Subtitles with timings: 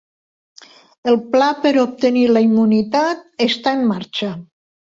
[1.11, 4.35] El pla per obtenir la immunitat està en marxa